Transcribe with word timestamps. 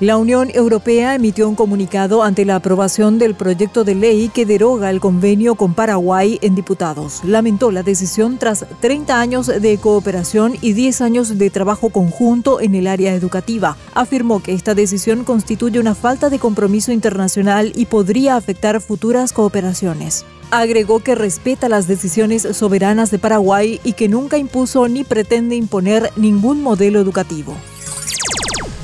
La 0.00 0.16
Unión 0.16 0.48
Europea 0.54 1.14
emitió 1.14 1.46
un 1.46 1.54
comunicado 1.54 2.22
ante 2.22 2.46
la 2.46 2.56
aprobación 2.56 3.18
del 3.18 3.34
proyecto 3.34 3.84
de 3.84 3.94
ley 3.94 4.30
que 4.30 4.46
deroga 4.46 4.88
el 4.88 4.98
convenio 4.98 5.56
con 5.56 5.74
Paraguay 5.74 6.38
en 6.40 6.54
diputados. 6.54 7.20
Lamentó 7.22 7.70
la 7.70 7.82
decisión 7.82 8.38
tras 8.38 8.64
30 8.80 9.20
años 9.20 9.48
de 9.48 9.76
cooperación 9.76 10.56
y 10.62 10.72
10 10.72 11.02
años 11.02 11.36
de 11.36 11.50
trabajo 11.50 11.90
conjunto 11.90 12.62
en 12.62 12.74
el 12.76 12.86
área 12.86 13.12
educativa. 13.12 13.76
Afirmó 13.92 14.42
que 14.42 14.54
esta 14.54 14.74
decisión 14.74 15.22
constituye 15.22 15.78
una 15.78 15.94
falta 15.94 16.30
de 16.30 16.38
compromiso 16.38 16.92
internacional 16.92 17.70
y 17.76 17.84
podría 17.84 18.36
afectar 18.36 18.80
futuras 18.80 19.34
cooperaciones. 19.34 20.24
Agregó 20.50 21.00
que 21.00 21.14
respeta 21.14 21.68
las 21.68 21.86
decisiones 21.86 22.48
soberanas 22.52 23.10
de 23.10 23.18
Paraguay 23.18 23.78
y 23.84 23.92
que 23.92 24.08
nunca 24.08 24.38
impuso 24.38 24.88
ni 24.88 25.04
pretende 25.04 25.56
imponer 25.56 26.10
ningún 26.16 26.62
modelo 26.62 27.00
educativo. 27.00 27.54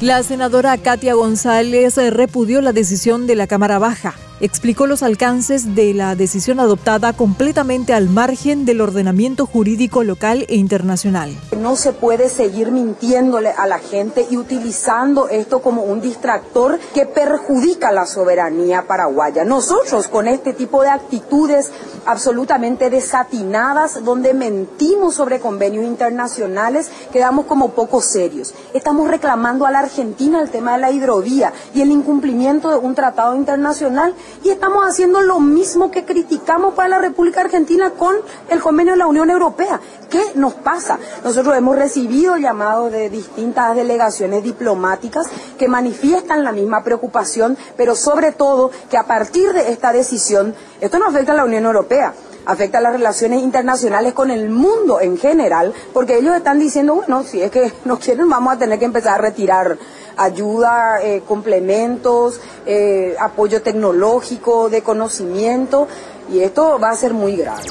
La 0.02 0.22
senadora 0.22 0.76
Katia 0.76 1.14
González 1.14 1.96
repudió 1.96 2.60
la 2.60 2.74
decisión 2.74 3.26
de 3.26 3.34
la 3.34 3.46
Cámara 3.46 3.78
Baja 3.78 4.14
explicó 4.40 4.86
los 4.86 5.02
alcances 5.02 5.74
de 5.74 5.94
la 5.94 6.14
decisión 6.14 6.60
adoptada 6.60 7.12
completamente 7.12 7.94
al 7.94 8.10
margen 8.10 8.64
del 8.64 8.80
ordenamiento 8.80 9.46
jurídico 9.46 10.04
local 10.04 10.44
e 10.48 10.56
internacional. 10.56 11.36
No 11.58 11.76
se 11.76 11.92
puede 11.92 12.28
seguir 12.28 12.70
mintiéndole 12.70 13.50
a 13.50 13.66
la 13.66 13.78
gente 13.78 14.26
y 14.30 14.36
utilizando 14.36 15.28
esto 15.28 15.60
como 15.60 15.82
un 15.82 16.00
distractor 16.00 16.78
que 16.94 17.06
perjudica 17.06 17.92
la 17.92 18.06
soberanía 18.06 18.86
paraguaya. 18.86 19.44
Nosotros 19.44 20.08
con 20.08 20.28
este 20.28 20.52
tipo 20.52 20.82
de 20.82 20.90
actitudes 20.90 21.70
absolutamente 22.04 22.90
desatinadas, 22.90 24.04
donde 24.04 24.34
mentimos 24.34 25.14
sobre 25.14 25.40
convenios 25.40 25.84
internacionales, 25.84 26.90
quedamos 27.12 27.46
como 27.46 27.70
poco 27.70 28.00
serios. 28.00 28.54
Estamos 28.74 29.08
reclamando 29.08 29.66
a 29.66 29.70
la 29.70 29.80
Argentina 29.80 30.40
el 30.40 30.50
tema 30.50 30.72
de 30.72 30.78
la 30.78 30.92
hidrovía 30.92 31.52
y 31.74 31.80
el 31.80 31.90
incumplimiento 31.90 32.70
de 32.70 32.76
un 32.76 32.94
tratado 32.94 33.34
internacional 33.34 34.14
y 34.42 34.50
estamos 34.50 34.84
haciendo 34.84 35.22
lo 35.22 35.40
mismo 35.40 35.90
que 35.90 36.04
criticamos 36.04 36.74
para 36.74 36.88
la 36.88 36.98
República 36.98 37.40
Argentina 37.40 37.90
con 37.90 38.14
el 38.48 38.60
convenio 38.60 38.92
de 38.92 38.98
la 38.98 39.06
Unión 39.06 39.30
Europea. 39.30 39.80
¿Qué 40.08 40.22
nos 40.34 40.54
pasa? 40.54 40.98
Nosotros 41.24 41.56
hemos 41.56 41.76
recibido 41.76 42.36
llamados 42.36 42.92
de 42.92 43.10
distintas 43.10 43.74
delegaciones 43.74 44.42
diplomáticas 44.42 45.26
que 45.58 45.68
manifiestan 45.68 46.44
la 46.44 46.52
misma 46.52 46.84
preocupación, 46.84 47.56
pero 47.76 47.94
sobre 47.96 48.32
todo 48.32 48.70
que 48.90 48.96
a 48.96 49.04
partir 49.06 49.52
de 49.52 49.70
esta 49.72 49.92
decisión, 49.92 50.54
esto 50.80 50.98
no 50.98 51.06
afecta 51.06 51.32
a 51.32 51.36
la 51.36 51.44
Unión 51.44 51.64
Europea, 51.64 52.14
afecta 52.46 52.80
las 52.80 52.92
relaciones 52.92 53.42
internacionales 53.42 54.14
con 54.14 54.30
el 54.30 54.48
mundo 54.48 55.00
en 55.00 55.18
general, 55.18 55.74
porque 55.92 56.16
ellos 56.16 56.34
están 56.34 56.58
diciendo, 56.58 56.94
bueno, 56.94 57.24
si 57.24 57.42
es 57.42 57.50
que 57.50 57.72
nos 57.84 57.98
quieren, 57.98 58.28
vamos 58.28 58.54
a 58.54 58.58
tener 58.58 58.78
que 58.78 58.86
empezar 58.86 59.18
a 59.18 59.22
retirar 59.22 59.76
ayuda, 60.16 61.02
eh, 61.02 61.22
complementos, 61.26 62.40
eh, 62.64 63.14
apoyo 63.20 63.60
tecnológico, 63.60 64.70
de 64.70 64.82
conocimiento, 64.82 65.88
y 66.32 66.40
esto 66.40 66.78
va 66.78 66.90
a 66.90 66.96
ser 66.96 67.12
muy 67.12 67.36
grave. 67.36 67.62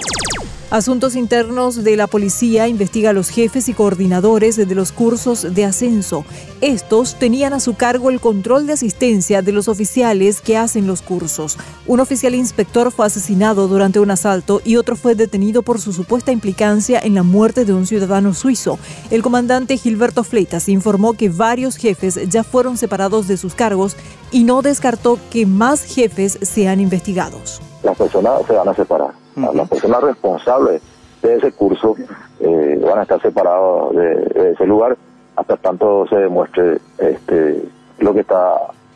Asuntos 0.76 1.16
Internos 1.16 1.86
de 1.86 1.96
la 1.96 2.06
Policía 2.06 2.68
investiga 2.68 3.12
a 3.12 3.14
los 3.14 3.30
jefes 3.30 3.70
y 3.70 3.74
coordinadores 3.74 4.58
de 4.58 4.76
los 4.76 4.92
cursos 4.92 5.56
de 5.56 5.64
ascenso. 5.64 6.26
Estos 6.60 7.18
tenían 7.18 7.54
a 7.54 7.62
su 7.62 7.76
cargo 7.76 8.10
el 8.10 8.20
control 8.20 8.68
de 8.68 8.74
asistencia 8.74 9.42
de 9.42 9.54
los 9.54 9.70
oficiales 9.70 10.42
que 10.42 10.58
hacen 10.58 10.86
los 10.86 11.02
cursos. 11.02 11.58
Un 11.88 12.02
oficial 12.02 12.36
inspector 12.36 12.92
fue 12.92 13.06
asesinado 13.06 13.70
durante 13.70 14.02
un 14.02 14.12
asalto 14.12 14.62
y 14.66 14.76
otro 14.76 14.98
fue 14.98 15.16
detenido 15.16 15.62
por 15.62 15.80
su 15.80 15.94
supuesta 15.94 16.34
implicancia 16.34 17.00
en 17.00 17.16
la 17.16 17.24
muerte 17.24 17.64
de 17.64 17.72
un 17.72 17.88
ciudadano 17.88 18.34
suizo. 18.34 18.78
El 19.12 19.22
comandante 19.22 19.78
Gilberto 19.78 20.26
Fleitas 20.26 20.68
informó 20.68 21.14
que 21.14 21.30
varios 21.30 21.78
jefes 21.78 22.20
ya 22.28 22.44
fueron 22.44 22.76
separados 22.76 23.30
de 23.30 23.38
sus 23.38 23.56
cargos 23.56 23.96
y 24.30 24.44
no 24.44 24.62
descartó 24.62 25.20
que 25.32 25.46
más 25.46 25.84
jefes 25.86 26.38
sean 26.42 26.82
investigados. 26.82 27.62
Las 27.86 27.98
personas 27.98 28.42
se 28.46 28.54
van 28.54 28.68
a 28.68 28.74
separar 28.74 29.26
las 29.36 29.70
personas 29.70 30.02
responsables 30.02 30.82
de 31.22 31.36
ese 31.36 31.52
curso 31.52 31.96
eh, 32.40 32.82
van 32.84 33.00
a 33.00 33.02
estar 33.04 33.22
separados 33.22 33.96
de, 33.96 34.52
ese 34.52 34.66
lugar 34.66 34.98
hasta 35.36 35.58
tanto 35.58 36.06
se 36.08 36.16
demuestre 36.16 36.80
este, 36.98 37.64
lo 38.00 38.14
que 38.14 38.22
está 38.22 38.54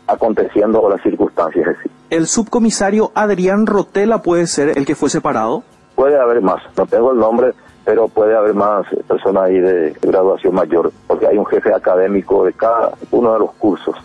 aconteciendo 0.08 0.82
o 0.82 0.90
las 0.90 1.02
circunstancias. 1.02 1.76
¿El 2.10 2.28
subcomisario 2.28 3.12
Adrián 3.14 3.68
Rotela 3.68 4.22
puede 4.22 4.48
ser 4.48 4.78
el 4.78 4.86
que 4.86 4.96
fue 4.96 5.10
separado? 5.10 5.64
Puede 5.96 6.18
haber 6.18 6.42
más, 6.42 6.62
no 6.78 6.86
tengo 6.86 7.12
el 7.12 7.20
nombre, 7.20 7.52
pero 7.84 8.08
puede 8.08 8.36
haber 8.38 8.54
más 8.54 8.86
personas 9.08 9.44
ahí 9.44 9.60
de 9.60 9.94
graduación 10.02 10.56
mayor, 10.56 10.92
porque 11.08 11.28
hay 11.28 11.38
un 11.38 11.46
jefe 11.46 11.74
académico 11.74 12.46
de 12.46 12.54
cada 12.54 12.92
uno 13.12 13.34
de 13.34 13.40
los 13.40 13.52
cursos. 13.56 13.96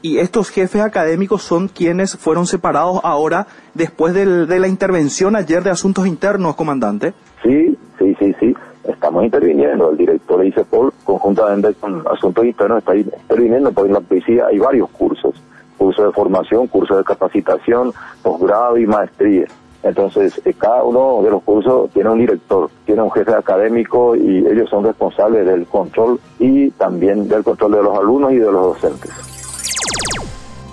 Y 0.00 0.18
estos 0.18 0.50
jefes 0.50 0.80
académicos 0.82 1.42
son 1.42 1.66
quienes 1.66 2.16
fueron 2.16 2.46
separados 2.46 3.00
ahora 3.02 3.48
después 3.74 4.14
de 4.14 4.24
la 4.60 4.68
intervención 4.68 5.34
ayer 5.34 5.64
de 5.64 5.70
Asuntos 5.70 6.06
Internos, 6.06 6.54
comandante. 6.54 7.14
Sí, 7.42 7.76
sí, 7.98 8.14
sí, 8.18 8.34
sí. 8.38 8.54
Estamos 8.84 9.24
interviniendo. 9.24 9.90
El 9.90 9.96
director 9.96 10.40
de 10.40 10.48
ICEPOL, 10.48 10.92
conjuntamente 11.02 11.74
con 11.74 12.06
Asuntos 12.06 12.44
Internos, 12.44 12.78
está 12.78 12.96
interviniendo 12.96 13.72
porque 13.72 13.88
en 13.88 13.94
la 13.94 14.00
policía 14.00 14.46
hay 14.46 14.58
varios 14.58 14.88
cursos. 14.90 15.34
Cursos 15.76 16.06
de 16.06 16.12
formación, 16.12 16.68
cursos 16.68 16.96
de 16.98 17.04
capacitación, 17.04 17.92
posgrado 18.22 18.78
y 18.78 18.86
maestría. 18.86 19.46
Entonces, 19.82 20.40
eh, 20.44 20.54
cada 20.54 20.84
uno 20.84 21.22
de 21.22 21.30
los 21.30 21.42
cursos 21.42 21.90
tiene 21.90 22.10
un 22.10 22.18
director, 22.18 22.70
tiene 22.84 23.02
un 23.02 23.10
jefe 23.10 23.32
académico 23.32 24.16
y 24.16 24.38
ellos 24.38 24.68
son 24.70 24.84
responsables 24.84 25.46
del 25.46 25.66
control 25.66 26.20
y 26.38 26.70
también 26.70 27.28
del 27.28 27.44
control 27.44 27.72
de 27.72 27.82
los 27.82 27.98
alumnos 27.98 28.32
y 28.32 28.36
de 28.36 28.50
los 28.50 28.80
docentes. 28.80 29.37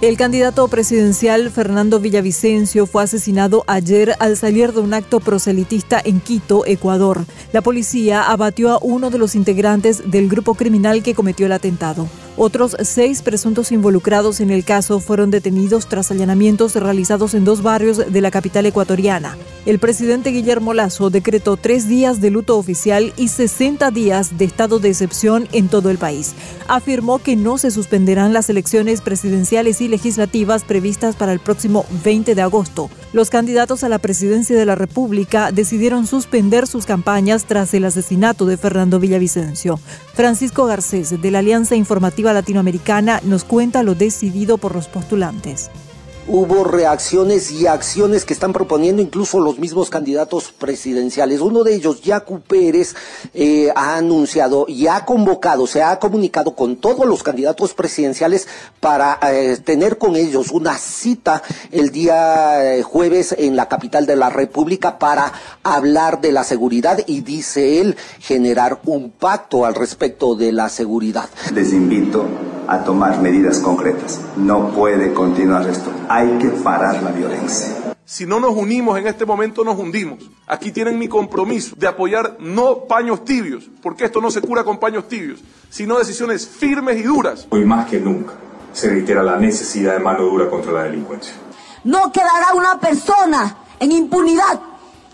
El 0.02 0.18
candidato 0.18 0.68
presidencial 0.68 1.50
Fernando 1.52 2.02
Villavicencio 2.02 2.86
fue 2.86 3.04
asesinado 3.04 3.64
ayer 3.66 4.14
al 4.20 4.36
salir 4.36 4.74
de 4.74 4.82
un 4.82 4.94
acto 4.94 5.22
proselitista 5.22 6.02
en 6.04 6.20
Quito, 6.20 6.66
Ecuador. 6.66 7.26
La 7.54 7.62
policía 7.62 8.24
abatió 8.30 8.72
a 8.72 8.80
uno 8.82 9.10
de 9.10 9.18
los 9.18 9.36
integrantes 9.36 10.12
del 10.12 10.28
grupo 10.28 10.54
criminal 10.56 11.02
que 11.02 11.16
cometió 11.16 11.46
el 11.46 11.54
atentado. 11.54 12.10
Otros 12.38 12.76
seis 12.82 13.22
presuntos 13.22 13.72
involucrados 13.72 14.42
en 14.42 14.50
el 14.50 14.66
caso 14.66 15.00
fueron 15.00 15.32
detenidos 15.32 15.88
tras 15.88 16.12
allanamientos 16.12 16.76
realizados 16.76 17.34
en 17.34 17.46
dos 17.46 17.64
barrios 17.64 18.12
de 18.12 18.22
la 18.22 18.30
capital 18.30 18.66
ecuatoriana. 18.66 19.38
El 19.66 19.80
presidente 19.80 20.32
Guillermo 20.32 20.74
Lazo 20.74 21.10
decretó 21.10 21.56
tres 21.56 21.88
días 21.88 22.20
de 22.20 22.32
luto 22.32 22.58
oficial 22.58 23.14
y 23.16 23.30
60 23.30 23.90
días 23.92 24.38
de 24.38 24.44
estado 24.44 24.80
de 24.80 24.90
excepción 24.90 25.48
en 25.54 25.70
todo 25.70 25.90
el 25.90 25.98
país. 25.98 26.36
Afirmó 26.68 27.20
que 27.20 27.38
no 27.38 27.58
se 27.58 27.72
suspenderán 27.72 28.34
las 28.34 28.50
elecciones 28.50 29.00
presidenciales 29.00 29.80
y 29.80 29.88
legislativas 29.88 30.66
previstas 30.66 31.16
para 31.16 31.32
el 31.32 31.40
próximo 31.40 31.86
20 32.04 32.36
de 32.36 32.42
agosto. 32.42 32.90
Los 33.16 33.30
candidatos 33.30 33.86
a 33.86 33.88
la 33.88 34.00
presidencia 34.00 34.58
de 34.58 34.66
la 34.66 34.76
República 34.76 35.54
decidieron 35.54 36.06
suspender 36.06 36.68
sus 36.68 36.86
campañas 36.86 37.46
tras 37.46 37.74
el 37.74 37.86
asesinato 37.86 38.46
de 38.46 38.58
Fernando 38.58 39.00
Villavicencio. 39.00 39.80
Francisco 40.14 40.66
Garcés, 40.66 41.22
de 41.22 41.32
la 41.32 41.40
Alianza 41.40 41.78
Informativa 41.78 42.34
Latinoamericana 42.34 43.22
nos 43.24 43.46
cuenta 43.46 43.84
lo 43.84 43.96
decidido 43.96 44.58
por 44.58 44.76
los 44.76 44.90
postulantes 44.90 45.72
hubo 46.28 46.64
reacciones 46.64 47.52
y 47.52 47.68
acciones 47.68 48.26
que 48.26 48.34
están 48.34 48.54
proponiendo 48.54 49.02
incluso 49.02 49.40
los 49.40 49.60
mismos 49.60 49.90
candidatos 49.90 50.52
presidenciales. 50.52 51.42
Uno 51.42 51.64
de 51.64 51.76
ellos, 51.76 52.02
Yacu 52.02 52.42
Pérez, 52.42 52.96
eh, 53.34 53.70
ha 53.76 53.98
anunciado 53.98 54.66
y 54.68 54.88
ha 54.88 55.06
convocado, 55.06 55.68
se 55.68 55.84
ha 55.84 56.00
comunicado 56.00 56.56
con 56.56 56.78
todos 56.78 57.06
los 57.06 57.24
candidatos 57.24 57.74
presidenciales 57.74 58.48
para 58.80 59.20
eh, 59.32 59.58
tener 59.58 59.98
con 59.98 60.16
ellos 60.16 60.52
una 60.52 60.78
cita 60.78 61.44
el 61.72 61.92
día 61.92 62.76
eh, 62.76 62.84
jueves 62.84 63.36
en 63.38 63.56
la 63.56 63.68
capital 63.68 64.06
de 64.06 64.16
la 64.16 64.30
República 64.30 64.98
para 64.98 65.32
hablar 65.64 66.22
de 66.22 66.32
la 66.32 66.44
seguridad 66.44 67.00
y, 67.06 67.22
dice 67.22 67.82
él, 67.82 67.96
generar 68.20 68.80
un 68.86 69.12
pacto 69.12 69.66
al 69.66 69.76
respecto 69.76 70.36
de 70.36 70.52
la 70.52 70.70
seguridad. 70.70 71.30
Les 71.54 71.72
invito 71.72 72.26
a 72.68 72.84
tomar 72.84 73.22
medidas 73.22 73.60
concretas. 73.60 74.22
No 74.36 74.70
puede 74.70 75.14
continuar 75.14 75.68
esto. 75.68 75.92
Hay 76.10 76.38
que 76.38 76.50
parar 76.50 77.02
la 77.04 77.12
violencia. 77.12 77.96
Si 78.06 78.26
no 78.26 78.40
nos 78.40 78.56
unimos 78.56 79.00
en 79.00 79.08
este 79.08 79.26
momento, 79.26 79.64
nos 79.64 79.78
hundimos. 79.78 80.20
Aquí 80.46 80.72
tienen 80.72 81.00
mi 81.00 81.08
compromiso 81.08 81.76
de 81.76 81.88
apoyar 81.88 82.38
no 82.40 82.86
paños 82.86 83.26
tibios, 83.26 83.70
porque 83.82 84.06
esto 84.06 84.22
no 84.22 84.30
se 84.30 84.42
cura 84.42 84.64
con 84.64 84.78
paños 84.78 85.08
tibios, 85.08 85.40
sino 85.70 85.98
decisiones 85.98 86.48
firmes 86.48 86.98
y 86.98 87.04
duras. 87.04 87.48
Hoy 87.50 87.66
más 87.66 87.88
que 87.90 88.00
nunca 88.00 88.34
se 88.74 88.90
reitera 88.90 89.24
la 89.24 89.38
necesidad 89.38 89.94
de 89.94 90.00
mano 90.00 90.24
dura 90.24 90.50
contra 90.50 90.72
la 90.72 90.84
delincuencia. 90.84 91.34
No 91.86 92.12
quedará 92.12 92.54
una 92.56 92.80
persona 92.80 93.58
en 93.80 93.92
impunidad 93.92 94.60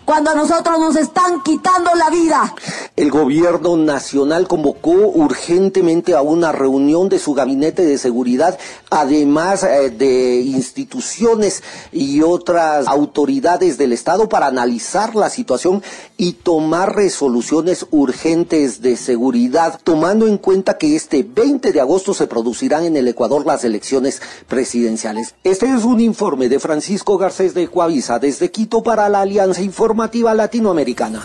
cuando 0.04 0.30
a 0.30 0.34
nosotros 0.34 0.78
nos 0.78 0.96
están 0.96 1.42
quitando 1.42 1.94
la 1.94 2.10
vida. 2.10 2.54
El 3.02 3.10
gobierno 3.10 3.76
nacional 3.76 4.46
convocó 4.46 4.92
urgentemente 4.92 6.14
a 6.14 6.22
una 6.22 6.52
reunión 6.52 7.08
de 7.08 7.18
su 7.18 7.34
gabinete 7.34 7.84
de 7.84 7.98
seguridad, 7.98 8.56
además 8.90 9.64
eh, 9.64 9.90
de 9.90 10.36
instituciones 10.36 11.64
y 11.90 12.22
otras 12.22 12.86
autoridades 12.86 13.76
del 13.76 13.92
Estado 13.92 14.28
para 14.28 14.46
analizar 14.46 15.16
la 15.16 15.30
situación 15.30 15.82
y 16.16 16.34
tomar 16.34 16.94
resoluciones 16.94 17.86
urgentes 17.90 18.82
de 18.82 18.96
seguridad, 18.96 19.80
tomando 19.82 20.28
en 20.28 20.38
cuenta 20.38 20.78
que 20.78 20.94
este 20.94 21.24
20 21.24 21.72
de 21.72 21.80
agosto 21.80 22.14
se 22.14 22.28
producirán 22.28 22.84
en 22.84 22.96
el 22.96 23.08
Ecuador 23.08 23.44
las 23.44 23.64
elecciones 23.64 24.22
presidenciales. 24.46 25.34
Este 25.42 25.66
es 25.74 25.82
un 25.82 25.98
informe 25.98 26.48
de 26.48 26.60
Francisco 26.60 27.18
Garcés 27.18 27.52
de 27.52 27.66
Coavisa 27.66 28.20
desde 28.20 28.52
Quito 28.52 28.84
para 28.84 29.08
la 29.08 29.22
Alianza 29.22 29.60
Informativa 29.60 30.34
Latinoamericana. 30.34 31.24